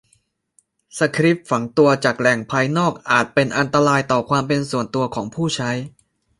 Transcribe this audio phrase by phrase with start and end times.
[0.97, 5.71] สคริปต์ฝังตัวจากแหล่งภายนอกอาจเป็นอันตรายต่อความเป็นส่วนตัวของผู้ใช้